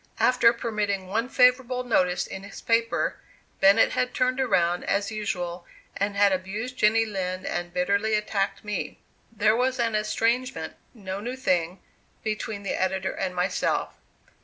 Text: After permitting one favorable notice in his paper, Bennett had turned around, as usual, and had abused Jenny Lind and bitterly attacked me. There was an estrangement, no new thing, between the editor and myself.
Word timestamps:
After 0.19 0.51
permitting 0.51 1.05
one 1.05 1.29
favorable 1.29 1.83
notice 1.83 2.25
in 2.25 2.41
his 2.41 2.59
paper, 2.59 3.17
Bennett 3.59 3.91
had 3.91 4.15
turned 4.15 4.41
around, 4.41 4.83
as 4.83 5.11
usual, 5.11 5.67
and 5.95 6.15
had 6.15 6.31
abused 6.31 6.75
Jenny 6.75 7.05
Lind 7.05 7.45
and 7.45 7.71
bitterly 7.71 8.15
attacked 8.15 8.63
me. 8.65 8.97
There 9.31 9.55
was 9.55 9.77
an 9.77 9.93
estrangement, 9.93 10.75
no 10.95 11.19
new 11.19 11.35
thing, 11.35 11.81
between 12.23 12.63
the 12.63 12.73
editor 12.81 13.11
and 13.11 13.35
myself. 13.35 13.93